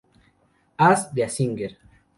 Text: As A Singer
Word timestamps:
As 0.79 1.13
A 1.15 1.27
Singer 1.29 1.77